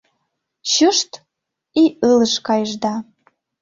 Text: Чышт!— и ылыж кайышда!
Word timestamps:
Чышт!— 0.71 1.11
и 1.81 1.83
ылыж 2.09 2.33
кайышда! 2.47 2.93